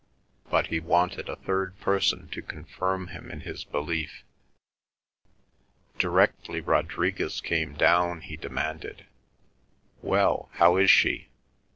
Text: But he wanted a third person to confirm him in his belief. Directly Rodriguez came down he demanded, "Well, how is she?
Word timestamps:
But 0.49 0.65
he 0.65 0.79
wanted 0.79 1.29
a 1.29 1.35
third 1.35 1.79
person 1.79 2.27
to 2.29 2.41
confirm 2.41 3.09
him 3.09 3.29
in 3.29 3.41
his 3.41 3.63
belief. 3.63 4.23
Directly 5.99 6.59
Rodriguez 6.59 7.39
came 7.39 7.75
down 7.75 8.21
he 8.21 8.35
demanded, 8.35 9.05
"Well, 10.01 10.49
how 10.53 10.77
is 10.77 10.89
she? 10.89 11.27